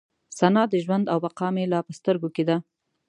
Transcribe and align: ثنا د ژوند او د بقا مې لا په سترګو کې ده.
ثنا 0.39 0.63
د 0.69 0.73
ژوند 0.83 1.05
او 1.13 1.19
د 1.21 1.21
بقا 1.23 1.47
مې 1.55 1.63
لا 1.71 1.79
په 1.87 1.91
سترګو 1.99 2.27
کې 2.35 2.43
ده. 2.49 2.57